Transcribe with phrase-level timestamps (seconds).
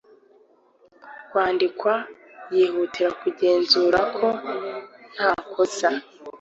[1.29, 1.93] kwandikwa
[2.55, 4.27] yihutira kugenzura ko
[5.13, 5.89] nta kosa